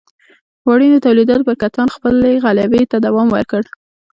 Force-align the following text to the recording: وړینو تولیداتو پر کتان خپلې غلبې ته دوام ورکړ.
وړینو 0.67 1.03
تولیداتو 1.05 1.47
پر 1.47 1.55
کتان 1.63 1.87
خپلې 1.95 2.31
غلبې 2.43 2.83
ته 2.91 2.97
دوام 3.05 3.27
ورکړ. 3.35 3.61